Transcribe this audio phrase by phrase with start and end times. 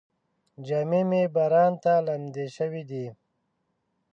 [0.65, 3.05] جامې مې باران ته لمدې شوې دي.